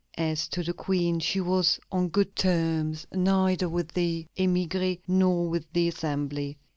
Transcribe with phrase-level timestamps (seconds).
[0.17, 5.71] As to the Queen, she was on good terms neither with the émigrés nor with
[5.73, 6.57] the Assembly.